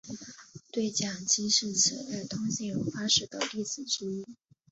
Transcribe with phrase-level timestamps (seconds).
[0.71, 4.25] 对讲机是此类通信方式的例子之一。